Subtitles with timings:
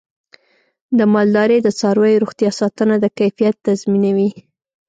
[0.97, 4.29] د مالدارۍ د څارویو روغتیا ساتنه د کیفیت تضمینوي.